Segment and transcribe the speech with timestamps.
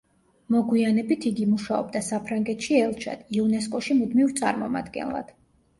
[0.53, 5.37] მოგვიანებით იგი მუშაობდა საფრანგეთში ელჩად, იუნესკოში მუდმივ წარმომადგენლად.